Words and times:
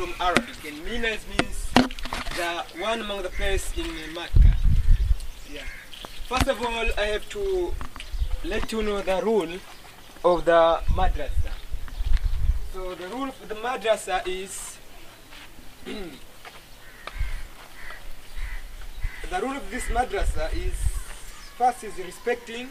from 0.00 0.14
Arabic, 0.18 0.56
and 0.66 0.82
Minas 0.82 1.26
means 1.28 1.68
the 2.34 2.64
one 2.80 3.00
among 3.02 3.22
the 3.22 3.28
place 3.28 3.70
in 3.76 3.84
Mecca. 4.14 4.56
Yeah. 5.52 5.60
First 6.26 6.48
of 6.48 6.58
all, 6.62 6.86
I 6.96 7.04
have 7.12 7.28
to 7.36 7.74
let 8.42 8.72
you 8.72 8.82
know 8.82 9.02
the 9.02 9.20
rule 9.22 9.58
of 10.24 10.46
the 10.46 10.80
madrasa. 10.96 11.52
So 12.72 12.94
the 12.94 13.08
rule 13.08 13.28
of 13.28 13.46
the 13.46 13.56
madrasa 13.56 14.26
is 14.26 14.78
the 15.84 16.00
rule 19.42 19.56
of 19.58 19.70
this 19.70 19.84
madrasa 19.88 20.50
is 20.56 20.76
first 21.58 21.84
is 21.84 21.98
respecting, 21.98 22.70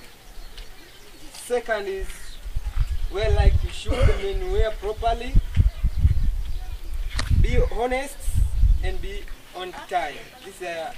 second 1.34 1.86
is 1.86 2.08
wear 3.14 3.30
like 3.36 3.54
you 3.64 3.70
should, 3.70 3.94
I 3.94 4.18
mean 4.24 4.52
wear 4.52 4.72
properly, 4.72 5.36
be 7.42 7.58
honest 7.72 8.18
and 8.84 9.02
be 9.02 9.22
on 9.56 9.72
time. 9.90 10.16
These 10.46 10.62
are 10.64 10.94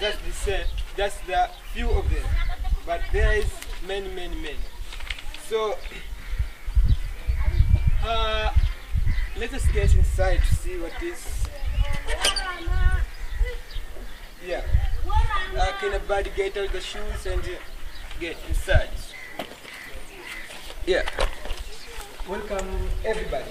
just 0.00 0.18
the 0.44 0.64
just 0.96 1.26
the 1.26 1.50
few 1.72 1.90
of 1.90 2.08
them, 2.10 2.24
but 2.86 3.00
there 3.12 3.32
is 3.36 3.50
many, 3.86 4.08
many, 4.08 4.34
many. 4.36 4.58
So 5.48 5.76
uh, 8.04 8.50
let 9.38 9.52
us 9.52 9.66
get 9.72 9.94
inside 9.94 10.40
to 10.40 10.54
see 10.54 10.78
what 10.78 11.02
is. 11.02 11.46
Yeah. 14.46 14.62
Uh, 15.58 15.72
can 15.80 15.92
everybody 15.94 16.30
get 16.36 16.56
out 16.56 16.72
the 16.72 16.80
shoes 16.80 17.26
and 17.26 17.40
uh, 17.42 17.58
get 18.20 18.36
inside? 18.48 18.90
Yeah. 20.86 21.02
Welcome 22.28 22.88
everybody. 23.04 23.50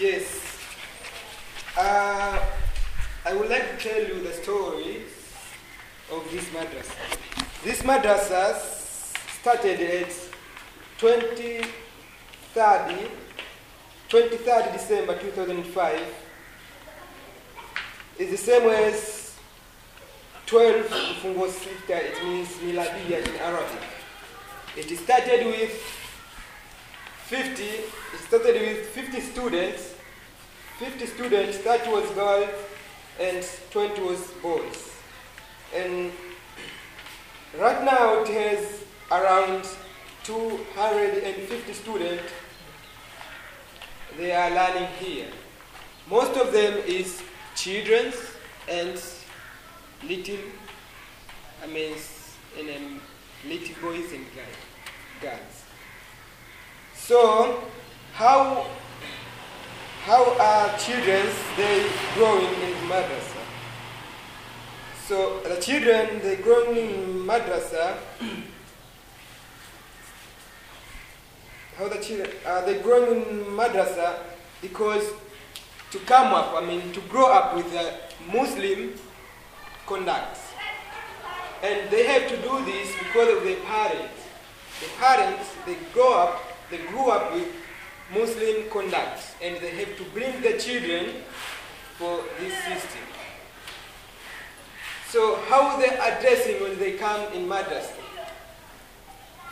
Yes. 0.00 0.56
Uh, 1.76 2.42
I 3.26 3.34
would 3.34 3.50
like 3.50 3.78
to 3.78 3.88
tell 3.88 4.02
you 4.02 4.22
the 4.22 4.32
story 4.32 5.02
of 6.10 6.26
this 6.32 6.49
madrasa. 6.60 6.94
This 7.64 7.82
madrasa 7.82 8.54
started 9.40 9.80
at 9.80 10.12
23rd, 10.98 11.68
23rd 14.08 14.72
December 14.72 15.18
2005. 15.18 16.00
It's 18.18 18.30
the 18.30 18.36
same 18.36 18.68
as 18.68 19.34
12 20.46 20.86
Mfungo 20.86 21.48
Sita, 21.48 21.96
it 22.04 22.22
means 22.24 22.48
Miladiya 22.58 23.26
in 23.26 23.36
Arabic. 23.36 23.82
It 24.76 24.98
started 24.98 25.46
with 25.46 25.72
50, 27.26 27.62
it 27.62 28.20
started 28.26 28.60
with 28.60 28.86
50 28.88 29.20
students, 29.20 29.94
50 30.78 31.06
students, 31.06 31.58
30 31.58 31.90
was 31.90 32.10
girls 32.10 32.50
and 33.18 33.46
20 33.70 34.02
was 34.02 34.20
boys. 34.42 34.90
And 35.74 36.12
right 37.58 37.84
now 37.84 38.22
it 38.22 38.28
has 38.28 38.84
around 39.10 39.66
250 40.24 41.72
students. 41.72 42.32
They 44.16 44.32
are 44.32 44.50
learning 44.50 44.88
here. 44.98 45.28
Most 46.08 46.36
of 46.36 46.52
them 46.52 46.78
is 46.86 47.22
children 47.54 48.12
and 48.68 49.02
little, 50.02 50.38
I 51.62 51.66
mean, 51.66 51.94
and, 52.58 53.00
little 53.46 53.74
boys 53.82 54.12
and 54.12 54.26
girls. 55.20 55.64
So, 56.94 57.64
how 58.12 58.66
how 60.04 60.36
are 60.38 60.78
children 60.78 61.26
they 61.56 61.86
growing 62.14 62.46
in 62.46 62.74
madrasa? 62.88 63.39
So 65.10 65.40
the 65.40 65.56
children 65.60 66.20
they 66.22 66.36
growing 66.36 66.76
in 66.76 67.26
madrasa. 67.26 67.96
how 71.76 71.88
the 71.88 71.98
children 71.98 72.30
are 72.46 72.64
they 72.64 72.80
growing 72.80 73.22
in 73.28 73.44
madrasa 73.46 74.20
because 74.62 75.02
to 75.90 75.98
come 76.06 76.32
up, 76.32 76.54
I 76.54 76.64
mean 76.64 76.92
to 76.92 77.00
grow 77.10 77.26
up 77.26 77.56
with 77.56 77.66
a 77.74 77.98
Muslim 78.32 78.94
conduct, 79.84 80.38
and 81.64 81.90
they 81.90 82.06
have 82.06 82.28
to 82.30 82.36
do 82.36 82.64
this 82.64 82.94
because 83.00 83.36
of 83.36 83.42
their 83.42 83.58
parents. 83.66 84.22
The 84.78 84.90
parents 85.00 85.50
they 85.66 85.76
grow 85.92 86.20
up 86.20 86.40
they 86.70 86.78
grew 86.86 87.10
up 87.10 87.34
with 87.34 87.48
Muslim 88.14 88.70
conduct 88.70 89.18
and 89.42 89.56
they 89.56 89.70
have 89.70 89.96
to 89.96 90.04
bring 90.14 90.40
the 90.40 90.56
children 90.56 91.16
for 91.98 92.20
this 92.38 92.54
system. 92.62 93.09
So 95.10 95.34
how 95.48 95.76
they 95.76 95.88
are 95.88 96.18
addressing 96.18 96.62
when 96.62 96.78
they 96.78 96.92
come 96.92 97.32
in 97.32 97.48
madrasa? 97.48 97.90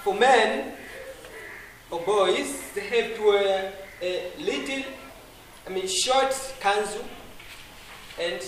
For 0.05 0.15
men 0.15 0.73
or 1.91 2.01
boys, 2.03 2.63
they 2.77 2.83
have 2.83 3.17
to 3.17 3.23
wear 3.27 3.73
a 4.01 4.31
little, 4.39 4.85
I 5.67 5.71
mean 5.71 5.89
short 5.89 6.31
kanzu 6.61 7.03
and 8.21 8.41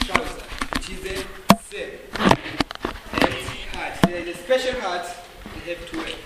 trouser, 0.00 0.44
which 0.74 0.90
is 0.90 1.00
the 1.00 1.26
same. 1.70 1.98
And 2.12 3.32
hat. 3.72 3.98
There 4.02 4.16
is 4.16 4.36
a 4.36 4.38
special 4.42 4.78
hat 4.78 5.06
they 5.54 5.74
have 5.74 5.90
to 5.90 5.96
wear. 5.96 6.16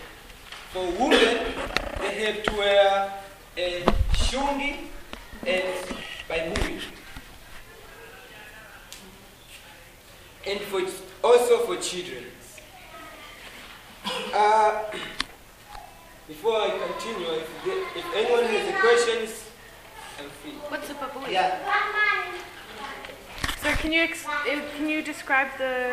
For 0.73 0.85
women, 1.03 1.55
they 2.01 2.15
have 2.25 2.43
to 2.43 2.53
wear 2.57 3.13
a 3.57 3.85
shungi 4.15 4.89
and 5.47 5.97
baibui. 6.29 6.96
And 10.47 10.61
for 10.61 10.81
also 11.25 11.59
for 11.67 11.77
children. 11.77 12.25
Uh, 14.33 14.85
before 16.29 16.61
I 16.61 16.71
continue, 16.71 17.27
if, 17.33 17.49
the, 17.65 17.99
if 17.99 18.07
anyone 18.15 18.45
has 18.45 18.69
any 18.69 18.81
questions, 18.81 19.45
I'm 20.21 20.31
free. 20.41 20.53
What's 20.69 20.89
a 20.91 20.95
babui? 20.95 21.33
Yeah. 21.33 21.59
Sir, 23.61 23.73
can 23.75 23.93
you 23.93 24.03
ex- 24.03 24.25
uh, 24.25 24.61
can 24.77 24.89
you 24.89 25.03
describe 25.03 25.49
the 25.59 25.91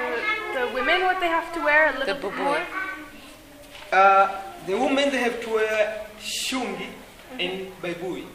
the 0.53 0.69
women 0.75 1.02
what 1.02 1.19
they 1.19 1.28
have 1.28 1.52
to 1.56 1.59
wear 1.63 1.90
a 1.96 1.97
little 1.97 2.13
bit 2.13 2.24
babui. 2.24 2.44
more? 2.44 2.62
Uh, 3.92 4.42
the 4.68 4.74
women 4.78 5.09
they 5.09 5.18
have 5.18 5.42
to 5.44 5.50
wear 5.50 6.06
shungi 6.19 6.89
and 7.39 7.72
baibui. 7.81 8.25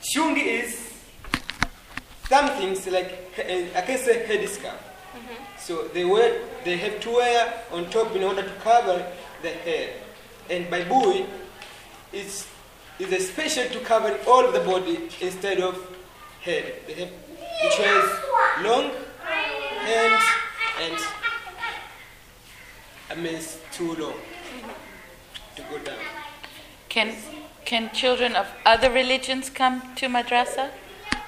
Shungi 0.00 0.46
is 0.62 0.92
something 2.28 2.74
like 2.92 3.10
uh, 3.38 3.78
I 3.78 3.82
can 3.82 3.98
say 3.98 4.26
So 5.58 5.88
they 5.88 6.04
wear 6.04 6.40
they 6.64 6.76
have 6.76 7.00
to 7.00 7.10
wear 7.10 7.62
on 7.72 7.90
top 7.90 8.14
in 8.14 8.22
order 8.22 8.42
to 8.42 8.54
cover 8.62 9.04
the 9.42 9.50
hair. 9.50 9.90
And 10.48 10.66
baibui 10.66 11.26
is 12.12 12.46
is 12.98 13.12
a 13.12 13.20
special 13.20 13.68
to 13.68 13.80
cover 13.80 14.18
all 14.26 14.50
the 14.52 14.60
body 14.60 15.08
instead 15.20 15.60
of 15.60 15.74
head. 16.42 16.74
They 16.86 16.94
have 16.94 17.10
which 17.64 17.76
has 17.76 18.64
long 18.64 18.90
hands 19.86 20.22
and 20.82 20.98
I 23.10 23.14
mean 23.14 23.34
it's 23.34 23.58
too 23.72 23.94
long 23.94 24.14
to 25.56 25.62
go 25.70 25.78
down. 25.78 25.98
Can 26.88 27.14
can 27.64 27.90
children 27.92 28.36
of 28.36 28.46
other 28.64 28.90
religions 28.90 29.50
come 29.50 29.82
to 29.96 30.06
madrasa? 30.06 30.70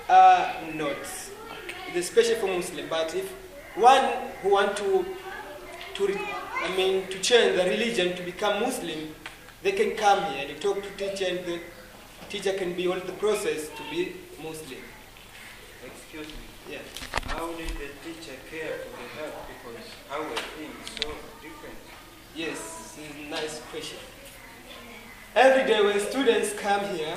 Uh, 0.09 0.55
not. 0.75 0.97
It's 1.89 2.09
especially 2.09 2.37
for 2.37 2.47
Muslim. 2.47 2.89
But 2.89 3.15
if 3.15 3.33
one 3.79 4.05
who 4.43 4.51
want 4.51 4.77
to, 4.77 5.05
to, 5.95 6.19
I 6.65 6.77
mean, 6.77 7.07
to 7.09 7.19
change 7.21 7.57
the 7.57 7.65
religion 7.65 8.17
to 8.17 8.23
become 8.23 8.61
Muslim, 8.63 9.15
they 9.63 9.73
can 9.73 9.97
come 9.97 10.25
here 10.33 10.47
and 10.49 10.61
talk 10.61 10.83
to 10.83 10.91
teacher, 10.97 11.27
and 11.29 11.45
the 11.47 11.61
teacher 12.29 12.53
can 12.53 12.75
be 12.75 12.87
all 12.89 12.99
the 13.01 13.13
process 13.13 13.69
to 13.69 13.83
be 13.91 14.15
Muslim. 14.43 14.81
Excuse 15.85 16.27
me. 16.29 16.73
Yeah. 16.73 16.79
How 17.29 17.47
did 17.53 17.69
the 17.69 17.89
teacher 18.05 18.37
care 18.51 18.79
for 18.79 18.91
the 19.03 19.09
health? 19.21 19.47
Because 19.49 19.87
our 20.13 20.37
thing 20.57 20.71
is 20.85 20.91
so 21.03 21.09
different. 21.43 21.77
Yes, 22.35 22.95
this 22.97 23.09
is 23.11 23.27
a 23.27 23.31
nice 23.31 23.61
question. 23.71 23.99
Every 25.35 25.65
day 25.67 25.83
when 25.85 25.99
students 26.01 26.53
come 26.55 26.85
here, 26.97 27.17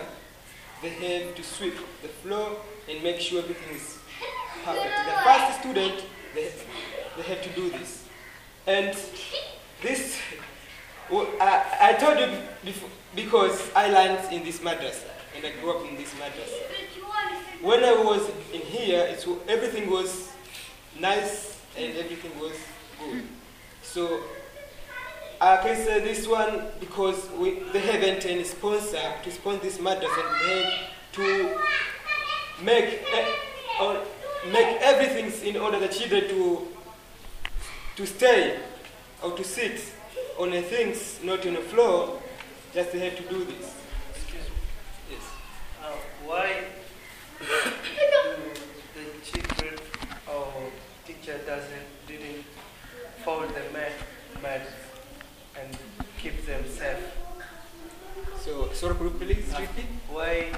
they 0.82 0.90
have 0.90 1.36
to 1.36 1.44
sweep 1.44 1.76
the 2.02 2.08
floor 2.08 2.58
and 2.90 3.04
make 3.04 3.20
sure 3.20 3.40
everything 3.40 3.76
is 3.76 3.98
perfect. 4.64 4.96
The 5.06 5.18
first 5.24 5.60
student, 5.60 6.04
they, 6.34 6.52
they 7.18 7.24
have 7.24 7.42
to 7.42 7.50
do 7.50 7.70
this. 7.70 8.06
And 8.68 8.96
this, 9.82 10.18
I, 11.12 11.64
I 11.82 11.94
told 11.94 12.20
you 12.20 12.38
before, 12.64 12.90
because 13.16 13.72
I 13.76 13.90
learned 13.90 14.32
in 14.34 14.44
this 14.44 14.60
madrasa 14.60 15.10
and 15.36 15.46
I 15.46 15.52
grew 15.62 15.72
up 15.78 15.88
in 15.90 15.96
this 15.96 16.14
madrasa. 16.14 16.62
When 17.62 17.84
I 17.84 17.94
was 17.94 18.30
in 18.54 18.62
here, 18.62 19.06
it's, 19.10 19.28
everything 19.48 19.90
was 19.90 20.32
nice 21.00 21.60
and 21.78 21.96
everything 21.98 22.38
was 22.40 22.54
good. 23.00 23.24
So 23.84 24.22
I 25.40 25.58
can 25.58 25.76
say 25.76 26.00
this 26.02 26.28
one 26.28 26.66
because 26.80 27.30
we, 27.32 27.60
they 27.74 27.80
haven't 27.80 28.26
any 28.26 28.44
sponsor 28.44 29.02
to 29.24 29.32
sponsor 29.32 29.64
this 29.64 29.78
madrasa 29.80 30.24
and 30.28 30.50
they 30.50 30.80
to 31.14 31.60
make 32.64 33.02
eh, 33.14 33.26
or 33.82 33.98
make 34.50 34.78
everything 34.82 35.32
in 35.48 35.62
order 35.62 35.80
the 35.80 35.88
children 35.88 36.28
to 36.30 36.68
to 37.96 38.06
stay 38.08 38.60
or 39.22 39.32
to 39.38 39.44
sit 39.44 39.80
on 40.40 40.52
the 40.52 40.62
things 40.62 41.20
not 41.24 41.46
on 41.46 41.54
the 41.54 41.62
floor. 41.62 42.20
Just 42.74 42.94
they 42.94 43.00
have 43.00 43.18
to 43.18 43.24
do 43.24 43.44
this. 43.44 43.76
Excuse 44.16 44.44
me. 44.44 44.56
Yes. 45.12 45.22
Uh, 45.84 45.92
why 46.26 46.64
do 47.40 47.46
the 48.96 49.06
children 49.24 49.76
or 50.28 50.48
teacher 51.06 51.38
doesn't 51.46 51.88
didn't 52.08 52.46
fold 53.24 53.50
the 53.50 53.74
mat, 53.74 53.92
mats 54.42 54.72
and 55.60 55.78
keep 56.18 56.46
them 56.46 56.64
safe? 56.68 57.04
So, 58.40 58.72
sorry, 58.74 58.96
could 58.96 59.04
you 59.04 59.20
please 59.20 59.54
repeat? 59.60 59.86
Why 60.10 60.52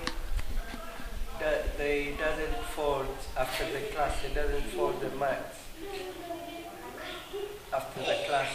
that 1.40 1.78
they 1.78 2.14
doesn't 2.18 2.33
fold 2.76 3.08
after 3.38 3.66
the 3.72 3.80
class? 3.94 4.22
They 4.22 4.34
doesn't 4.34 4.64
fold 4.76 5.00
the 5.02 5.10
mats 5.18 5.58
after 7.74 8.00
the 8.00 8.18
class. 8.28 8.50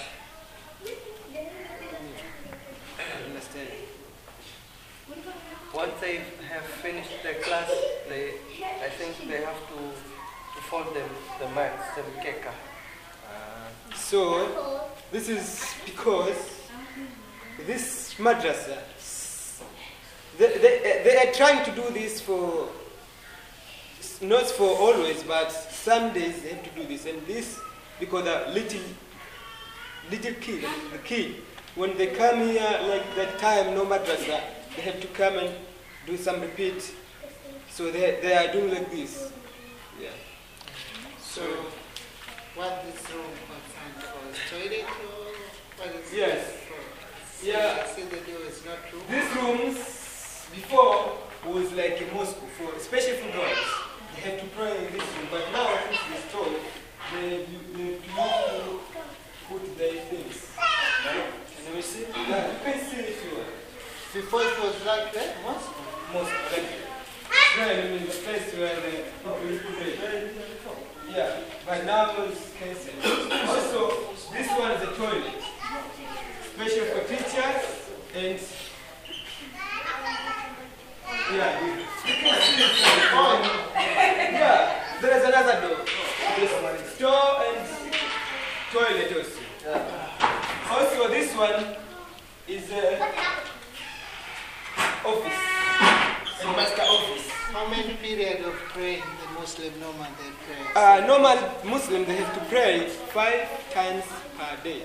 Understand. 3.26 3.68
Once 5.74 5.92
they 6.00 6.16
have 6.48 6.64
finished 6.82 7.22
the 7.22 7.34
class, 7.44 7.70
they 8.08 8.34
I 8.84 8.88
think 8.90 9.28
they 9.28 9.42
have 9.44 9.60
to, 9.68 9.76
to 9.76 10.60
fold 10.68 10.94
them 10.94 11.08
the 11.40 11.48
mats, 11.50 11.94
the 11.94 12.02
keka. 12.20 12.48
Uh, 12.48 13.94
so, 13.94 14.88
this 15.12 15.28
is 15.28 15.74
because 15.84 16.36
this 17.66 18.14
madrasa, 18.18 18.78
they, 20.38 20.58
they, 20.58 21.02
they 21.04 21.16
are 21.16 21.32
trying 21.32 21.64
to 21.64 21.70
do 21.72 21.90
this 21.92 22.20
for, 22.20 22.68
not 24.20 24.46
for 24.46 24.68
always, 24.68 25.22
but 25.22 25.50
some 25.50 26.12
days 26.12 26.42
they 26.42 26.50
have 26.50 26.64
to 26.64 26.70
do 26.80 26.86
this. 26.86 27.06
And 27.06 27.24
this, 27.26 27.60
because 28.00 28.24
the 28.24 28.52
little, 28.52 28.80
little 30.10 30.34
kid, 30.34 30.64
the 30.92 30.98
kid, 30.98 31.36
when 31.74 31.96
they 31.96 32.08
come 32.08 32.40
here, 32.40 32.78
like 32.88 33.14
that 33.16 33.38
time, 33.38 33.74
no 33.74 33.84
madrasa, 33.84 34.40
they 34.74 34.82
have 34.82 35.00
to 35.00 35.06
come 35.08 35.38
and 35.38 35.54
do 36.06 36.16
some 36.16 36.40
repeat. 36.40 36.94
So 37.70 37.90
they, 37.90 38.18
they 38.20 38.34
are 38.34 38.52
doing 38.52 38.70
like 38.70 38.90
this. 38.90 39.30
Yeah. 40.00 40.08
So, 41.20 41.42
what 42.56 42.84
this 42.84 43.10
room 43.12 43.24
concerned 43.46 44.02
for 44.02 44.56
toilet 44.56 44.84
or 44.84 45.34
what 45.76 45.94
is 45.94 46.12
Yes. 46.12 46.54
Yeah. 47.44 47.86
See 47.86 48.02
the 48.02 48.16
door 48.16 48.40
is 48.48 48.64
not 48.64 48.78
room. 48.92 49.02
These 49.08 49.36
rooms 49.36 49.76
before 50.52 51.18
was 51.46 51.72
like 51.72 52.00
a 52.00 52.14
mosque 52.14 52.36
for, 52.56 52.74
especially 52.74 53.18
for 53.18 53.32
girls. 53.36 53.87
Have 54.18 54.40
to 54.40 54.46
pray 54.56 54.86
in 54.86 54.92
this 54.92 55.02
room, 55.02 55.28
but 55.30 55.44
now 55.52 55.78
since 55.86 56.00
it's 56.10 56.24
restored, 56.24 56.60
they 57.14 57.46
they 57.74 57.98
to 58.04 58.80
put 59.48 59.78
their 59.78 60.00
things. 60.10 60.46
Right? 61.06 61.24
Can 61.64 61.76
we 61.76 61.82
see? 61.82 62.04
Yeah, 62.28 62.52
you 62.52 62.58
can 62.64 62.80
see 62.80 62.96
if 62.96 63.24
you 63.24 63.36
want. 63.38 63.48
Before 64.12 64.42
it 64.42 64.58
was 64.60 64.84
like 64.84 65.12
that, 65.14 65.36
mosque. 65.44 65.70
Mosque, 66.12 66.32
like 66.50 66.66
pray 67.54 67.86
I 67.86 67.90
mean 67.90 68.06
the 68.06 68.12
place 68.12 68.52
where 68.54 68.74
the 68.74 68.90
people 69.22 69.70
pray. 69.78 70.30
Yeah, 71.14 71.40
but 71.64 71.84
now 71.84 72.22
it's 72.24 72.52
cancelled. 72.58 73.32
Also, 73.48 74.12
this 74.32 74.48
one 74.58 74.72
is 74.72 74.82
a 74.82 74.92
toilet, 74.96 75.42
special 76.54 76.84
for 76.86 77.02
teachers 77.06 77.62
and 78.14 78.40
yeah, 81.32 81.60
you 81.64 81.72
you 81.72 82.14
can 82.14 82.40
see 82.40 82.62
inside. 82.62 83.10
Oh, 83.12 83.40
yeah, 83.42 83.57
there 85.00 85.16
is 85.18 85.24
another 85.24 85.60
door. 85.60 85.84
There's 86.36 86.90
store 86.94 87.42
and 87.46 87.68
toilet 88.72 89.12
also. 89.16 89.40
Also, 90.70 91.08
this 91.08 91.34
one 91.36 91.76
is 92.48 92.70
a 92.72 93.00
office, 95.04 95.40
master 96.56 96.82
office. 96.82 97.30
How 97.52 97.68
many 97.70 97.94
period 97.94 98.44
of 98.44 98.54
praying 98.74 99.02
the 99.02 99.40
Muslim 99.40 99.72
normal 99.80 100.06
they 100.18 100.30
pray? 100.44 100.82
Uh, 100.82 101.06
normal 101.06 101.38
Muslim, 101.64 102.04
they 102.04 102.16
have 102.16 102.34
to 102.34 102.40
pray 102.50 102.88
five 103.14 103.48
times 103.72 104.04
per 104.36 104.62
day. 104.64 104.82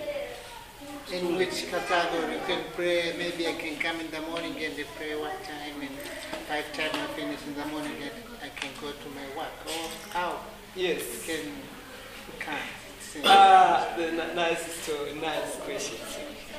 In 1.12 1.36
which 1.36 1.68
category 1.70 2.34
you 2.34 2.40
can 2.48 2.64
pray? 2.76 3.14
Maybe 3.18 3.48
I 3.48 3.54
can 3.54 3.78
come 3.78 4.00
in 4.00 4.10
the 4.12 4.22
morning 4.22 4.54
and 4.64 4.76
they 4.76 4.86
pray 4.96 5.16
one 5.20 5.36
time 5.44 5.82
and 5.82 5.92
five 6.48 6.66
times 6.74 6.94
I 6.96 7.08
finish 7.14 7.40
in 7.48 7.56
the 7.56 7.66
morning 7.66 7.96
and 8.02 8.12
I 8.42 8.50
can 8.60 8.70
go 8.82 8.88
to 8.92 9.08
my 9.16 9.28
work. 9.38 9.54
Or 9.68 9.90
how 10.12 10.40
Yes. 10.76 11.02
you 11.14 11.20
can 11.36 11.46
you 11.46 13.22
in- 13.22 13.26
Ah, 13.26 13.94
the 13.98 14.12
nice 14.34 14.64
story, 14.82 15.14
nice 15.14 15.56
question. 15.66 15.98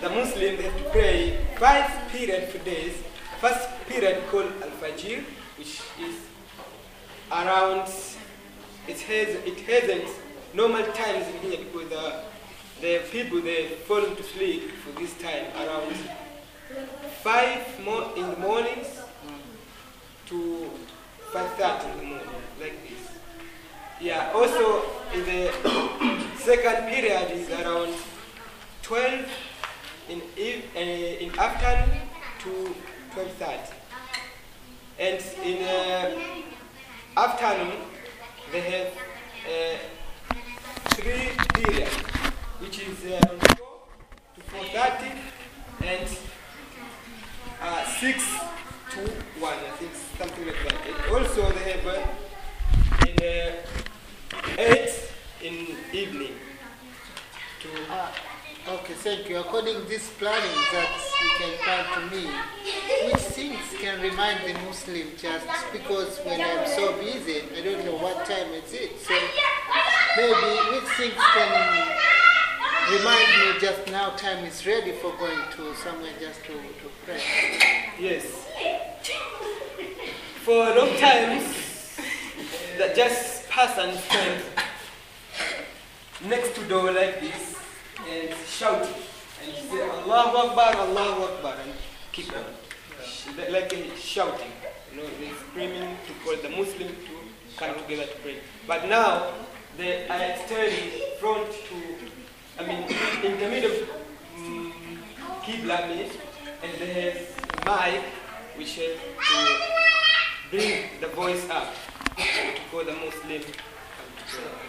The 0.01 0.09
Muslims 0.11 0.61
have 0.63 0.77
to 0.79 0.91
pray 0.91 1.39
five 1.59 1.91
period 2.13 2.49
for 2.51 2.59
days. 2.59 2.95
First 3.41 3.69
period 3.89 4.23
called 4.31 4.53
Al-Fajr, 4.63 5.25
which 5.59 5.81
is 6.01 6.17
around, 7.31 7.89
it 8.89 9.01
has, 9.01 9.29
it 9.51 9.61
hasn't 9.61 10.09
normal 10.55 10.85
times 10.93 11.27
in 11.35 11.51
here 11.51 11.59
because 11.65 11.89
the, 11.91 12.21
the 12.81 12.99
people, 13.11 13.41
they 13.41 13.67
fall 13.87 14.03
to 14.03 14.23
sleep 14.23 14.71
for 14.83 14.93
this 15.01 15.13
time 15.19 15.47
around 15.63 15.95
five 17.23 17.63
more 17.85 18.11
in 18.17 18.31
the 18.31 18.37
mornings 18.37 18.87
to 20.27 20.71
5.30 21.33 21.93
in 21.93 21.99
the 21.99 22.05
morning, 22.05 22.29
like 22.61 22.77
this. 22.89 23.09
Yeah, 24.01 24.33
also 24.35 24.83
in 25.13 25.25
the 25.25 25.53
second 26.39 26.89
period 26.89 27.31
is 27.33 27.49
around 27.51 27.95
12 28.83 29.27
in, 30.09 30.23
eve, 30.37 30.65
uh, 30.77 30.79
in 30.79 31.39
afternoon 31.39 32.01
to 32.41 32.75
12.30. 33.15 33.73
And 34.99 35.25
in 35.45 35.65
uh, 35.65 37.21
afternoon, 37.21 37.81
they 38.53 38.61
have 38.61 38.93
uh, 39.49 39.79
three 40.95 41.31
periods, 41.55 41.97
which 42.61 42.79
is 42.81 43.05
uh, 43.05 43.21
around 43.27 43.59
4 43.59 43.67
to 44.37 44.41
4.30 44.73 45.19
and 45.85 46.19
uh, 47.63 47.85
6 48.01 48.25
to 48.91 49.01
1, 49.01 49.53
I 49.53 49.71
think 49.79 49.93
something 50.19 50.47
like 50.47 50.63
that. 50.69 50.77
And 50.87 51.15
also 51.15 51.51
they 51.53 51.73
have 51.73 51.87
uh, 51.87 53.07
in 53.09 53.17
uh, 53.19 54.59
8 54.59 55.13
in 55.43 55.77
evening 55.93 56.35
to 57.61 57.69
Ah, 57.91 58.13
okay, 58.69 58.95
thank 58.95 59.29
you. 59.29 59.39
According 59.39 59.75
to 59.75 59.83
this 59.89 60.11
planning 60.19 60.57
that 60.73 60.93
you 61.23 61.31
can 61.39 61.53
plan 61.65 61.85
to 61.95 62.01
me, 62.15 62.25
which 63.11 63.23
things 63.35 63.61
can 63.81 64.01
remind 64.01 64.41
the 64.47 64.55
Muslim 64.63 65.09
just 65.19 65.47
because 65.73 66.19
when 66.25 66.41
I'm 66.41 66.67
so 66.69 66.93
busy, 66.99 67.43
I 67.57 67.61
don't 67.63 67.85
know 67.85 67.97
what 67.97 68.25
time 68.27 68.53
is 68.53 68.73
it. 68.73 69.01
So 69.01 69.15
maybe 70.17 70.51
which 70.73 70.89
things 70.97 71.19
can 71.35 71.51
remind 72.93 73.29
me 73.41 73.61
just 73.61 73.87
now 74.05 74.11
time 74.17 74.45
is 74.45 74.67
ready 74.67 74.93
for 74.93 75.13
going 75.17 75.39
to 75.57 75.75
somewhere 75.77 76.13
just 76.21 76.43
to, 76.45 76.53
to 76.53 76.89
pray. 77.07 77.23
Yes. 77.99 78.25
For 80.45 80.53
a 80.69 80.75
long 80.79 80.91
time, 80.99 81.43
that 82.77 82.95
just 82.95 83.49
pass 83.49 83.79
and 83.79 83.99
stand 83.99 84.43
next 86.27 86.55
to 86.57 86.65
door 86.69 86.93
like 86.93 87.19
this 87.21 87.57
and 88.11 88.29
shouting 88.47 88.95
and 89.43 89.71
say 89.71 89.81
Allahu 89.89 90.37
Akbar, 90.49 90.77
Allahu 90.87 91.23
Akbar, 91.33 91.55
and 91.65 91.73
keep 92.13 92.31
on. 92.37 92.45
Sh- 93.07 93.29
Like 93.51 93.73
shouting, 93.97 94.53
you 94.93 94.99
know, 95.01 95.09
they 95.19 95.31
screaming 95.49 95.97
to 96.07 96.13
call 96.23 96.37
the 96.43 96.51
Muslim 96.51 96.89
to 96.89 97.15
come 97.57 97.75
together 97.77 98.05
to 98.05 98.17
pray. 98.19 98.37
But 98.67 98.87
now 98.87 99.33
they 99.79 100.07
are 100.09 100.37
standing 100.45 100.91
front 101.21 101.51
to, 101.51 101.77
I 102.57 102.67
mean, 102.67 102.85
in 103.25 103.41
the 103.41 103.49
middle 103.49 103.73
of 103.73 103.89
mm, 104.39 104.73
Qibla 105.43 105.89
mean, 105.89 106.11
and 106.63 106.73
there's 106.79 107.35
mic 107.67 108.05
which 108.57 108.77
has 108.77 108.97
to 109.29 110.51
bring 110.51 111.01
the 111.01 111.09
voice 111.09 111.51
up 111.51 111.75
to 112.17 112.61
call 112.71 112.85
the 112.85 112.93
Muslim 112.93 113.43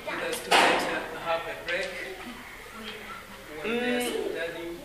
pray. 0.07 0.29
The 0.29 0.33
students 0.33 0.85
have 0.85 1.11
to 1.13 1.19
have 1.19 1.41
a 1.41 1.67
break 1.67 1.89
when 3.61 3.77
they're 3.77 4.01
studying. 4.01 4.79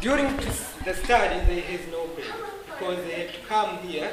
During 0.00 0.36
the 0.84 0.94
study, 0.94 1.40
there 1.46 1.64
is 1.70 1.86
no 1.90 2.06
break 2.06 2.32
because 2.66 3.04
they 3.04 3.26
have 3.26 3.32
to 3.34 3.40
come 3.46 3.78
here, 3.78 4.10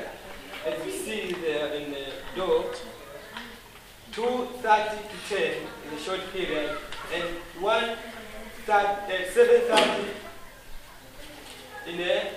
as 0.66 0.86
you 0.86 0.92
see 0.92 1.32
there 1.32 1.74
in 1.76 1.92
the 1.92 2.06
door, 2.36 2.66
2.30 4.16 4.62
to 4.62 5.36
10 5.36 5.54
in 5.92 5.98
a 5.98 6.00
short 6.00 6.22
period, 6.32 6.78
and 7.14 7.26
1 7.60 7.84
uh, 7.84 7.98
7.30 8.70 10.08
in 11.88 12.00
a 12.00 12.32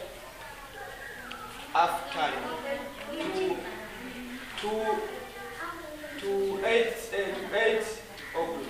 half 1.72 2.12
time. 2.12 2.32
To, 3.12 3.56
to, 4.60 4.70
to 6.18 6.66
8, 6.66 6.86
uh, 6.88 7.16
to 7.16 7.56
8 7.56 7.82
o'clock, 8.34 8.64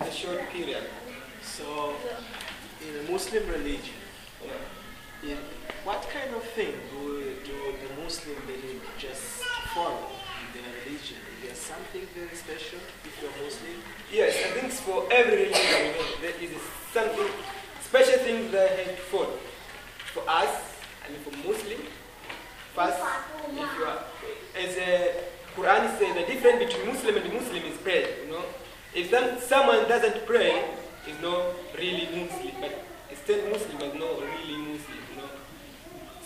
a 0.00 0.10
short 0.10 0.48
period. 0.48 0.84
So, 1.42 1.92
in 2.80 3.06
a 3.06 3.12
Muslim 3.12 3.46
religion, 3.46 3.94
in 5.22 5.36
what 5.84 6.08
kind 6.08 6.34
of 6.34 6.42
thing 6.42 6.72
do, 6.90 7.34
do 7.44 7.52
the 7.52 8.02
Muslim 8.02 8.36
believe 8.46 8.80
just 8.98 9.44
follow 9.74 10.23
their 10.62 10.70
religion? 10.84 11.18
Is 11.34 11.38
there 11.42 11.54
something 11.54 12.06
very 12.14 12.36
special 12.36 12.78
if 13.04 13.14
you're 13.20 13.34
Muslim? 13.42 13.78
Yes, 14.12 14.34
I 14.46 14.60
think 14.60 14.72
for 14.72 15.06
every 15.10 15.50
religion 15.50 15.94
there 16.22 16.36
is 16.40 16.54
something 16.92 17.28
special 17.82 18.18
thing 18.24 18.50
they 18.50 18.68
have 18.86 18.96
to 18.96 19.02
follow. 19.10 19.38
For 20.12 20.22
us, 20.28 20.52
I 21.04 21.10
mean 21.10 21.20
for 21.26 21.34
Muslim, 21.46 21.80
first, 22.74 22.98
if 23.50 23.70
you 23.78 23.84
are, 23.84 24.04
as 24.56 24.76
a 24.76 25.24
Quran 25.56 25.98
says, 25.98 26.14
the 26.14 26.26
difference 26.32 26.58
between 26.64 26.94
Muslim 26.94 27.16
and 27.16 27.32
Muslim 27.32 27.62
is 27.64 27.76
prayer. 27.78 28.08
You 28.24 28.32
know, 28.32 28.44
if 28.94 29.10
some, 29.10 29.38
someone 29.40 29.88
doesn't 29.88 30.26
pray, 30.26 30.64
is 31.06 31.20
not 31.22 31.54
really 31.78 32.06
Muslim, 32.10 32.54
but 32.60 32.84
still 33.22 33.50
Muslim, 33.50 33.78
but 33.78 33.94
not 33.94 34.20
really 34.20 34.56
Muslim. 34.74 35.00
You 35.10 35.16
know, 35.22 35.30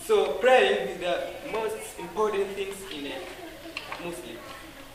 so 0.05 0.33
praying 0.41 0.89
is 0.89 0.99
the 0.99 1.51
most 1.51 1.77
important 1.99 2.47
things 2.57 2.75
in 2.91 3.07
a 3.07 3.17
Muslim. 4.03 4.37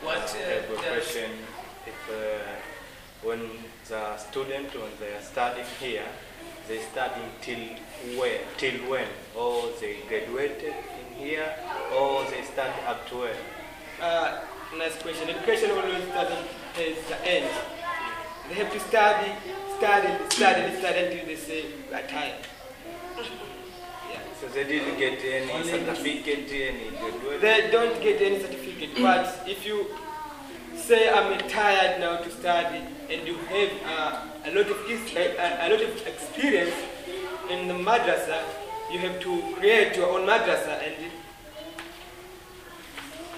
What 0.02 0.16
I 0.16 0.22
uh, 0.22 0.60
have 0.60 0.70
a 0.70 0.76
question. 0.76 1.30
If 1.86 2.00
uh, 2.10 3.26
when 3.26 3.40
the 3.88 4.16
student 4.16 4.74
when 4.74 4.90
they 4.98 5.12
are 5.14 5.22
studying 5.22 5.66
here, 5.78 6.06
they 6.68 6.78
studying 6.80 7.30
till 7.42 7.64
when? 8.18 8.40
Till 8.56 8.78
when? 8.90 9.08
Or 9.36 9.70
they 9.80 9.98
graduated 10.08 10.74
in 11.00 11.16
here, 11.16 11.54
or 11.94 12.24
they 12.30 12.42
study 12.42 12.80
up 12.86 13.06
to 13.10 13.14
when? 13.16 13.36
Uh, 14.00 14.40
nice 14.78 14.96
question. 15.02 15.28
Education 15.28 15.70
always 15.72 16.06
doesn't 16.08 16.48
has 16.76 16.96
the 17.08 17.18
end. 17.28 17.50
They 18.48 18.54
have 18.54 18.72
to 18.72 18.80
study, 18.80 19.32
study, 19.78 20.08
study, 20.30 20.76
study 20.76 20.98
until 21.04 21.26
they 21.26 21.36
say 21.36 21.64
retire. 21.90 22.36
Yeah. 23.16 23.24
So 24.44 24.50
they 24.52 24.64
didn't 24.64 24.98
get 24.98 25.24
any 25.24 25.64
certificate, 25.64 26.50
any 26.52 26.90
graduate. 26.90 27.40
They 27.40 27.70
don't 27.72 28.00
get 28.02 28.20
any 28.20 28.40
certificate, 28.40 28.90
but 29.00 29.42
if 29.48 29.64
you 29.66 29.86
say 30.76 31.08
I'm 31.08 31.38
tired 31.48 32.00
now 32.00 32.18
to 32.18 32.30
study 32.30 32.82
and 33.10 33.26
you 33.26 33.36
have 33.48 33.70
uh, 33.86 34.26
a 34.44 34.50
lot 34.54 34.68
of 34.68 34.86
his- 34.86 35.14
a, 35.16 35.24
a, 35.36 35.66
a 35.66 35.66
lot 35.72 35.80
of 35.80 36.06
experience 36.06 36.74
in 37.50 37.68
the 37.68 37.74
madrasa, 37.74 38.42
you 38.92 38.98
have 38.98 39.18
to 39.20 39.32
create 39.56 39.96
your 39.96 40.10
own 40.10 40.26
madrasa 40.28 40.76
and 40.84 40.94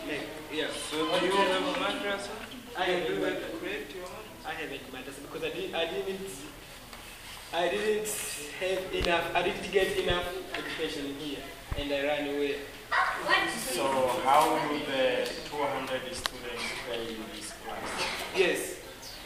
make 0.08 0.20
yeah. 0.52 0.66
So 0.90 0.96
do 1.20 1.26
you 1.26 1.32
have 1.32 1.62
a 1.62 1.72
madrasa? 1.84 2.30
I 2.76 2.84
have 2.84 3.08
You 3.10 3.24
a 3.24 3.30
have 3.30 3.50
to 3.50 3.56
create 3.58 3.94
your 3.94 4.04
own? 4.04 4.24
I 4.44 4.50
haven't 4.52 4.92
matters 4.92 5.14
because 5.22 5.42
I 5.44 5.50
didn't, 5.50 5.74
I 5.74 5.84
didn't, 5.86 6.20
I 7.52 7.68
didn't 7.68 8.08
have 8.60 8.94
enough, 8.94 9.34
I 9.34 9.42
didn't 9.42 9.70
get 9.72 9.96
enough 9.98 10.24
education 10.52 11.14
here, 11.18 11.38
and 11.78 11.92
I 11.92 12.02
ran 12.02 12.34
away. 12.34 12.56
So 13.72 14.08
how 14.24 14.58
do 14.68 14.78
the 14.78 15.30
200 15.48 16.14
students 16.14 16.64
play 16.86 17.14
in 17.14 17.24
this 17.34 17.52
class? 17.64 18.06
Yes. 18.34 18.76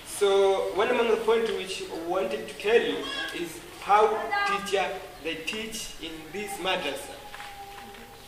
So 0.06 0.72
one 0.74 0.88
among 0.88 1.08
the 1.08 1.16
points 1.16 1.50
which 1.50 1.84
I 1.90 2.08
wanted 2.08 2.46
to 2.46 2.54
tell 2.54 2.80
you 2.80 2.98
is 3.34 3.58
how 3.80 4.06
teacher 4.46 4.86
they 5.24 5.36
teach 5.36 5.94
in 6.02 6.12
this 6.32 6.50
madrasa. 6.58 7.16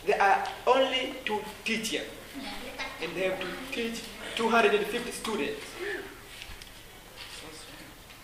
There 0.05 0.21
are 0.21 0.43
only 0.67 1.15
two 1.23 1.39
teachers, 1.63 2.07
and 3.01 3.15
they 3.15 3.29
have 3.29 3.39
to 3.39 3.47
teach 3.71 4.01
250 4.35 5.11
students. 5.11 5.61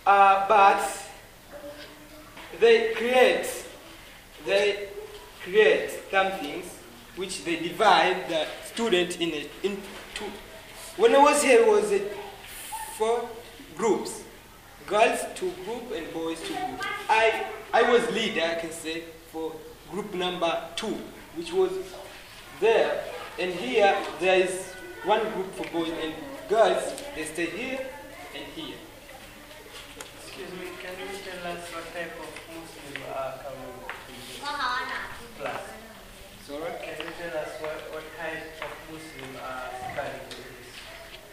Uh, 0.04 0.48
but 0.48 1.09
they 2.58 2.92
create, 2.94 3.46
they 4.46 4.88
create 5.42 5.90
some 6.10 6.32
things 6.32 6.66
which 7.16 7.44
they 7.44 7.56
divide 7.56 8.28
the 8.28 8.46
student 8.72 9.20
in 9.20 9.30
a, 9.30 9.50
into. 9.62 10.24
When 10.96 11.14
I 11.14 11.18
was 11.18 11.42
here, 11.42 11.60
it 11.60 11.66
was 11.68 11.92
a 11.92 12.00
four 12.96 13.28
groups, 13.76 14.22
girls 14.86 15.20
two 15.34 15.52
group 15.64 15.92
and 15.94 16.12
boys 16.12 16.40
two 16.40 16.54
group. 16.54 16.84
I 17.08 17.46
I 17.72 17.90
was 17.90 18.10
leader, 18.10 18.42
I 18.42 18.54
can 18.56 18.70
say, 18.72 19.04
for 19.30 19.52
group 19.90 20.12
number 20.14 20.64
two, 20.76 20.98
which 21.36 21.52
was 21.52 21.72
there, 22.60 23.02
and 23.38 23.52
here 23.52 23.96
there 24.20 24.40
is 24.40 24.72
one 25.04 25.22
group 25.32 25.54
for 25.54 25.66
boys 25.72 25.92
and 26.02 26.12
girls. 26.48 27.02
They 27.14 27.24
stay 27.24 27.46
here 27.46 27.80
and 28.34 28.44
here. 28.54 28.76
Excuse 30.20 30.50
me, 30.52 30.66
can 30.82 30.92
you 31.00 31.08
tell 31.24 31.52
us 31.52 31.62
what 31.72 31.86
type 31.94 32.12
of 32.20 32.30
Muslim 32.52 33.02
are 33.14 33.34
coming 33.38 33.74
to 34.06 34.12
this 34.12 35.38
class? 35.38 35.62
Can 36.50 36.58
you 36.58 37.12
tell 37.20 37.38
us 37.38 37.48
what, 37.60 37.78
what 37.92 38.02
type 38.18 38.42
of 38.60 38.74
Muslim 38.92 39.36
are 39.40 39.70
studying 39.92 40.20
in 40.20 40.42
this? 40.58 40.66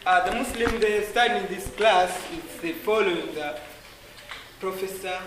Uh, 0.06 0.30
the 0.30 0.36
Muslim 0.36 0.80
they 0.80 1.02
study 1.02 1.34
in 1.44 1.46
this 1.52 1.66
class 1.74 2.16
is 2.30 2.60
they 2.60 2.70
follow 2.72 3.26
the 3.34 3.58
professor. 4.60 5.18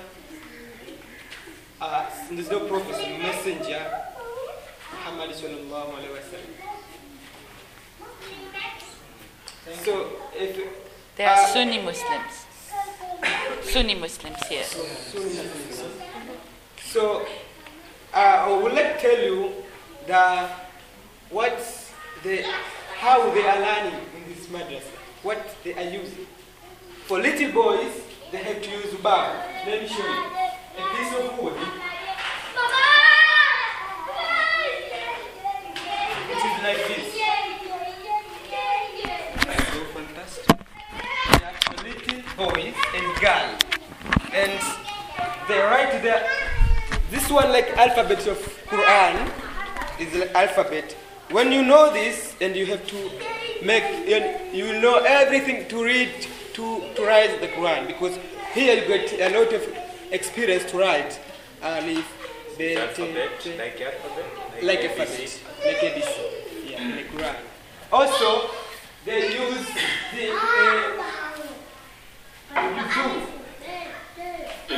Uh, 1.81 2.10
there's 2.31 2.50
no 2.50 2.67
professor, 2.67 3.10
messenger. 3.17 3.86
Muhammad 4.93 5.31
sallallahu 5.31 5.91
alaihi 5.91 6.15
wasallam. 6.15 6.53
So 9.83 10.07
if 10.33 10.55
They 11.17 11.25
are 11.25 11.36
uh, 11.36 11.48
Sunni 11.48 11.81
Muslims. 11.81 12.45
Sunni 13.63 13.95
Muslims 13.95 14.39
here. 14.48 14.63
So 16.81 17.25
uh, 18.13 18.17
I 18.17 18.53
would 18.53 18.71
like 18.74 18.95
to 18.95 19.01
tell 19.01 19.19
you 19.19 19.51
the 20.08 20.50
what 21.29 21.91
they 22.24 22.43
how 23.00 23.29
they 23.31 23.48
are 23.48 23.60
learning 23.60 24.00
in 24.15 24.34
this 24.34 24.48
madrasa, 24.48 24.96
what 25.24 25.55
they 25.63 25.74
are 25.74 25.89
using. 25.89 26.27
For 27.05 27.20
little 27.20 27.51
boys, 27.51 27.91
they 28.31 28.38
have 28.38 28.62
to 28.62 28.70
use 28.70 28.93
ubab. 28.93 29.34
Let 29.65 29.81
me 29.81 29.88
show 29.88 30.05
you. 30.05 30.25
A 30.77 30.84
piece 30.96 31.13
of 31.20 31.39
wood. 31.39 31.53
It 36.29 36.38
is 36.38 36.58
like 36.63 36.81
this. 36.88 37.08
So 39.74 39.81
fantastic. 39.93 40.58
They 41.27 41.46
are 41.46 41.58
for 41.65 41.75
little 41.84 42.22
boys 42.38 42.75
and 42.96 43.05
girls. 43.20 43.60
And 44.34 44.62
they 45.48 45.60
write 45.60 46.01
the 46.01 46.15
this 47.10 47.29
one 47.29 47.51
like 47.51 47.75
alphabet 47.77 48.25
of 48.27 48.38
Quran 48.67 49.29
is 50.01 50.12
the 50.13 50.36
alphabet. 50.38 50.93
When 51.29 51.51
you 51.51 51.62
know 51.63 51.93
this 51.93 52.36
and 52.41 52.55
you 52.55 52.65
have 52.65 52.86
to 52.88 53.12
make 53.63 53.86
you 54.53 54.65
will 54.65 54.81
know 54.81 54.98
everything 54.98 55.67
to 55.70 55.84
read 55.84 56.10
to, 56.53 56.81
to 56.96 57.05
write 57.05 57.39
the 57.39 57.48
Quran 57.48 57.88
because 57.88 58.17
here 58.53 58.75
you 58.75 58.88
get 58.88 59.13
a 59.31 59.38
lot 59.39 59.53
of 59.53 59.62
experience 60.12 60.70
to 60.72 60.77
write. 60.79 61.20
Alif, 61.62 62.05
Bet, 62.58 62.77
Alphabet, 62.77 63.31
like 63.58 63.79
alphabet, 63.79 64.63
like 64.63 64.79
ABC. 64.79 65.00
alphabet, 65.00 65.39
like 65.63 65.77
ABC, 65.77 66.72
yeah, 66.72 66.81
in 66.81 66.96
the 66.96 67.03
Quran. 67.03 67.36
Also, 67.93 68.50
they 69.05 69.31
use 69.34 69.67
the 70.15 70.31
uh, 70.34 71.22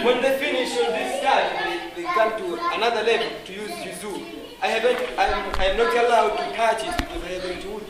when 0.04 0.22
they 0.22 0.38
finish 0.38 0.72
on 0.80 0.92
this 0.92 1.22
side, 1.24 1.92
they, 1.96 2.02
they 2.02 2.08
come 2.10 2.38
to 2.38 2.76
another 2.76 3.04
level 3.04 3.30
to 3.46 3.54
use 3.54 3.72
yuzu. 3.72 4.43
I 4.64 4.68
haven't, 4.68 4.98
I'm, 5.20 5.52
I'm 5.60 5.76
not 5.76 6.06
allowed 6.06 6.38
to 6.38 6.56
touch 6.56 6.88
it 6.88 6.98
because 6.98 7.22
I 7.22 7.28
haven't 7.36 7.70
wood. 7.70 7.84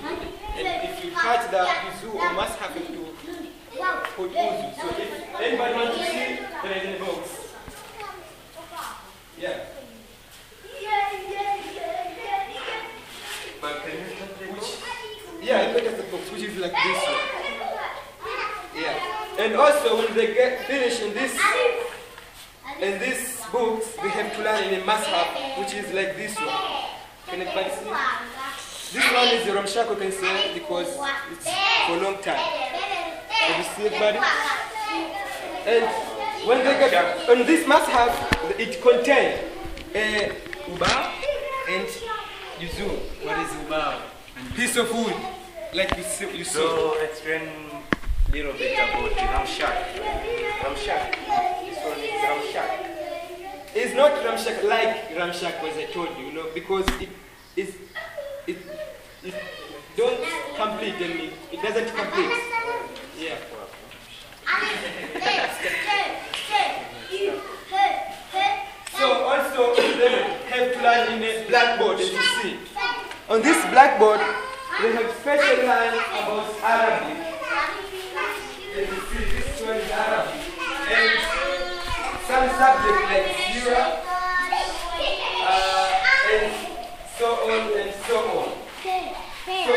And 0.57 0.89
if 0.89 1.05
you 1.05 1.11
touch 1.11 1.51
the 1.51 1.57
yuzu 1.57 2.15
or 2.15 2.33
must 2.33 2.57
have 2.57 2.73
to 2.73 2.79
put 4.15 4.31
uzu. 4.31 4.81
So 4.81 4.89
if 4.97 5.39
anybody 5.39 5.73
wants 5.75 5.97
to 5.99 6.03
see, 6.03 6.39
there 6.63 6.77
is 6.81 6.99
a 6.99 7.05
box. 7.05 7.53
Yeah. 9.39 9.65
Yeah, 10.81 11.09
yeah, 11.29 11.57
yeah, 11.75 12.17
yeah. 12.17 12.81
But 13.61 13.83
can 13.83 13.91
you 13.91 14.15
touch 14.17 14.39
the 14.39 14.45
book? 14.47 14.67
Yeah, 15.43 15.59
I 15.59 15.73
look 15.73 15.83
at 15.83 15.97
the 15.97 16.03
box, 16.11 16.31
which 16.31 16.41
is 16.41 16.57
like 16.57 16.71
this 16.71 17.03
one. 17.05 18.81
Yeah. 18.81 19.37
And 19.37 19.53
also 19.57 19.97
when 19.99 20.15
they 20.15 20.33
get 20.33 20.65
finished 20.65 21.03
in 21.03 21.13
this 21.13 21.39
in 22.81 22.97
this 22.97 23.42
books, 23.53 23.93
they 24.01 24.09
have 24.09 24.35
to 24.35 24.43
learn 24.43 24.63
in 24.63 24.81
a 24.81 24.83
mashab, 24.83 25.59
which 25.59 25.75
is 25.75 25.93
like 25.93 26.17
this 26.17 26.35
one. 26.35 26.49
Can 27.27 27.41
anybody 27.41 27.69
see? 27.69 28.97
This 28.97 29.11
one 29.13 29.27
is 29.27 29.45
the 29.45 29.51
Ramshako 29.53 29.97
can 29.99 30.11
say 30.11 30.53
because 30.55 30.87
it's 31.31 31.47
for 31.85 31.97
a 31.97 32.01
long 32.01 32.17
time. 32.23 32.41
Have 33.29 33.57
you 33.57 33.63
seen 33.75 33.93
it, 33.93 33.99
buddy? 34.01 34.17
And 35.69 35.85
when 36.47 36.57
they 36.65 36.89
get 36.89 37.29
on 37.29 37.45
this 37.45 37.65
mashab, 37.67 38.11
it 38.59 38.81
contains 38.81 39.39
uh, 39.95 40.33
uba 40.71 41.13
and 41.69 41.87
yuzu. 42.59 42.89
What 43.23 43.37
is 43.37 43.53
uba? 43.61 44.01
Piece 44.55 44.77
of 44.77 44.91
wood, 44.91 45.15
like 45.75 45.95
you, 45.95 46.29
you 46.29 46.43
saw. 46.43 46.93
So 46.93 47.01
explain 47.03 47.41
a 48.27 48.31
little 48.31 48.53
bit 48.53 48.73
about 48.73 49.09
the 49.09 49.15
Ramshak. 49.15 49.93
Ramshak. 50.63 51.15
This 51.65 51.77
one 51.85 51.99
is 51.99 52.11
Ramshak. 52.25 52.93
It's 53.75 53.95
not 53.95 54.11
Ramshak 54.21 54.63
like 54.69 55.09
Ramshak 55.17 55.57
as 55.65 55.77
I 55.77 55.85
told 55.91 56.09
you, 56.17 56.25
you 56.27 56.33
know, 56.33 56.45
because 56.53 56.85
it 57.01 57.09
is 57.55 57.75
it 58.45 58.57
it 59.23 59.33
don't 59.97 60.19
complete 60.55 60.93
and 61.01 61.19
it, 61.21 61.33
it 61.51 61.61
doesn't 61.61 61.89
complete. 61.95 62.37
Yeah. 63.17 63.37
So 68.95 69.05
also 69.25 69.75
they 69.75 70.21
have 70.53 70.73
to 70.73 70.79
learn 70.83 71.17
in 71.17 71.23
a 71.23 71.47
blackboard 71.49 71.99
as 71.99 72.11
you 72.13 72.21
see. 72.41 72.57
On 73.27 73.41
this 73.41 73.57
blackboard 73.71 74.19
they 74.81 74.91
have 74.93 75.09
special 75.19 75.65
line 75.65 75.97
about 76.21 76.45
Arabic. 76.61 77.17
As 78.77 78.87
you 78.87 79.01
see 79.09 79.25
this 79.33 79.61
one 79.65 79.77
is 79.77 79.89
Arabic. 79.89 80.41
And 80.93 81.43
some 82.27 82.47
subjects 82.57 83.03
like 83.03 83.27
Sira, 83.51 83.83
uh, 85.43 86.31
and 86.31 86.47
so 87.19 87.27
on 87.51 87.61
and 87.77 87.91
so 88.07 88.17
on. 88.17 88.49
So, 89.43 89.75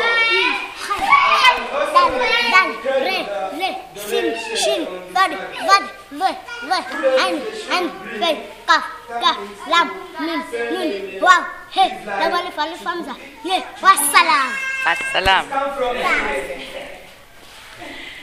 I'm 1.47 1.61
also 1.75 2.01
going 2.07 2.23
to 2.23 2.39
tell 2.83 3.03
you 3.03 3.21
the 3.53 3.71
donation 3.95 4.79
on 4.87 4.99
Vad, 5.13 5.31
this 5.31 5.83
vad, 6.17 6.35
vad, 6.77 7.01
vad, 7.01 7.19
ein, 7.19 7.41
ein, 7.71 7.89
fel, 8.19 8.37
kaf, 8.65 8.83
kaf, 9.07 9.37
lam, 9.67 9.89
mim, 10.19 10.43
nun, 10.73 11.21
waw, 11.21 11.43
he, 11.71 11.89
lam, 12.05 12.33
alif, 12.33 12.57
alif, 12.57 12.83
hamza, 12.85 13.15
ye, 13.43 13.63
wassalam. 13.81 14.51
Assalam. 14.85 15.49
come 15.49 15.71
from 15.77 15.95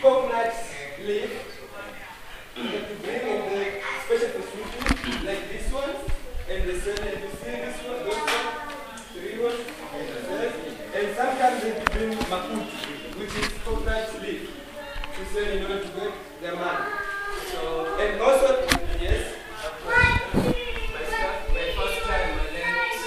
coconut 0.01 0.55
leaf 1.05 1.31
that 2.55 2.91
you 2.91 2.97
bring 3.03 3.21
in 3.21 3.41
the 3.51 3.65
special 4.05 4.29
facility 4.37 5.27
like 5.27 5.49
this 5.51 5.73
one 5.73 5.97
and 6.49 6.69
the 6.69 6.81
same 6.81 7.09
and 7.09 7.23
you 7.23 7.31
see 7.43 7.51
this 7.51 7.79
one, 7.89 7.99
those 8.05 8.17
one, 8.17 8.49
three 9.13 9.39
ones, 9.43 9.61
and 9.95 10.09
the 10.09 10.21
third. 10.29 10.53
and 10.95 11.17
sometimes 11.17 11.63
they 11.63 11.85
bring 11.93 12.19
makut, 12.33 13.19
which 13.19 13.35
is 13.37 13.53
coconut 13.65 14.23
leaf 14.23 14.51
to 15.15 15.27
sell 15.33 15.45
in 15.45 15.63
order 15.63 15.81
to 15.81 15.89
get 15.89 16.13
their 16.41 16.57
money. 16.57 17.04
So 18.05 18.11
and 18.11 18.21
also 18.21 18.67
yes. 19.01 19.33
My 19.87 21.03
stuff- 21.09 21.49
my 21.57 21.67
first 21.77 21.99
time 22.05 22.29
I 22.37 22.47
learned 22.53 23.01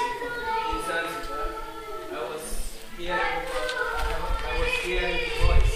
in 0.73 0.79
Zanzibar, 0.87 1.47
I 2.09 2.21
was 2.31 2.45
hearing, 2.97 3.37
I 4.49 4.53
was 4.59 4.73
hearing 4.81 5.17
the 5.21 5.29
voice, 5.45 5.75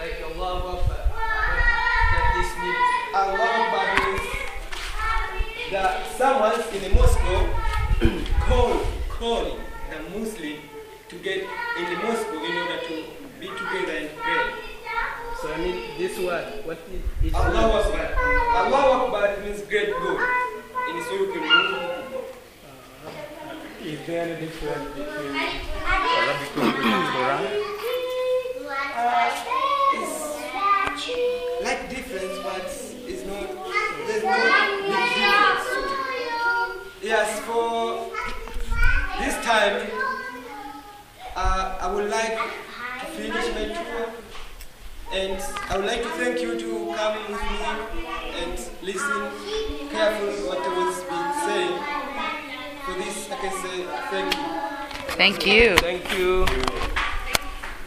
like 0.00 0.16
Allah 0.26 0.50
Akbar. 0.74 1.02
That 2.10 2.26
this 2.34 2.50
means. 2.58 2.90
Allah 3.14 3.50
Akbar 3.60 3.86
means 4.02 4.26
that 5.70 5.90
someone 6.18 6.58
in 6.74 6.82
a 6.90 6.94
mosque 6.94 7.20
call, 8.48 8.82
calling 9.10 9.60
the 9.90 10.18
Muslim 10.18 10.58
to 11.08 11.16
get 11.22 11.38
in 11.78 11.84
the 11.86 11.96
mosque 12.02 12.26
in 12.34 12.54
order 12.62 12.78
to 12.88 12.94
be 13.38 13.46
together 13.46 13.94
and 14.02 14.10
pray. 14.18 14.46
So 15.40 15.52
I 15.52 15.58
mean 15.58 15.76
this 15.98 16.16
word, 16.18 16.64
what 16.64 16.78
it, 16.88 17.02
it 17.26 17.34
Allah 17.34 17.52
means. 17.52 17.84
Akbar. 17.84 18.08
Allah 18.56 18.82
Akbar 19.04 19.44
means 19.44 19.60
great 19.68 19.90
God. 19.92 20.20
In 20.88 20.96
Surah 21.04 21.36
Al-Mulk. 21.36 22.32
Is 23.84 23.93
Arabic 24.08 24.50
like 31.62 31.88
but 32.42 32.66
it's 33.06 33.24
not, 33.24 33.48
there's 34.06 34.24
no 34.24 34.32
big 34.76 34.86
difference. 34.86 35.66
Yes, 37.02 37.40
for 37.40 38.10
this 39.18 39.34
time, 39.44 39.88
uh, 41.34 41.78
I 41.80 41.94
would 41.94 42.10
like 42.10 42.36
to 43.00 43.06
finish 43.06 43.54
my 43.54 43.64
tour 43.72 44.08
and 45.12 45.42
I 45.70 45.76
would 45.76 45.86
like 45.86 46.02
to 46.02 46.08
thank 46.10 46.40
you 46.42 46.58
to 46.58 46.94
come 46.94 47.16
with 47.32 47.40
me 47.40 47.58
and 48.42 48.58
listen 48.82 49.30
carefully 49.90 50.46
what 50.46 50.58
was 50.58 51.02
being 51.04 51.32
said. 51.46 52.03
For 52.84 52.92
this, 52.92 53.30
I 53.30 53.36
can 53.36 53.52
say 53.62 53.86
thank 54.10 54.36
you. 54.36 54.42
Thank 55.16 55.46
you. 55.46 55.76
Thank 55.78 56.18
you. 56.18 56.93